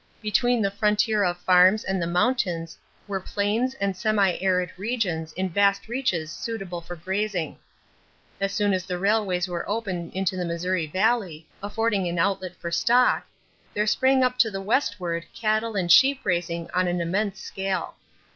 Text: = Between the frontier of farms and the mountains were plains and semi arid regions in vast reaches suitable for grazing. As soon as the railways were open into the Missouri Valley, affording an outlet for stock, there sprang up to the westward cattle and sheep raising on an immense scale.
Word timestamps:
= 0.11 0.21
Between 0.23 0.63
the 0.63 0.71
frontier 0.71 1.23
of 1.23 1.37
farms 1.41 1.83
and 1.83 2.01
the 2.01 2.07
mountains 2.07 2.75
were 3.07 3.19
plains 3.19 3.75
and 3.75 3.95
semi 3.95 4.35
arid 4.41 4.71
regions 4.75 5.31
in 5.33 5.47
vast 5.47 5.87
reaches 5.87 6.31
suitable 6.31 6.81
for 6.81 6.95
grazing. 6.95 7.59
As 8.39 8.51
soon 8.51 8.73
as 8.73 8.83
the 8.83 8.97
railways 8.97 9.47
were 9.47 9.69
open 9.69 10.09
into 10.15 10.35
the 10.35 10.43
Missouri 10.43 10.87
Valley, 10.87 11.45
affording 11.61 12.07
an 12.07 12.17
outlet 12.17 12.55
for 12.55 12.71
stock, 12.71 13.27
there 13.75 13.85
sprang 13.85 14.23
up 14.23 14.39
to 14.39 14.49
the 14.49 14.59
westward 14.59 15.27
cattle 15.35 15.75
and 15.75 15.91
sheep 15.91 16.21
raising 16.23 16.67
on 16.71 16.87
an 16.87 16.99
immense 16.99 17.39
scale. 17.39 17.93